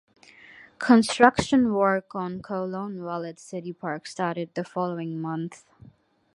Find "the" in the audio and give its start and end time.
4.55-4.63